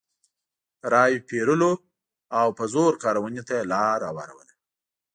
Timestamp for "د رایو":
0.79-1.25